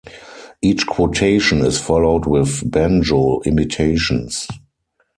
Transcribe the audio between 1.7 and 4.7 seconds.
followed with banjo imitations.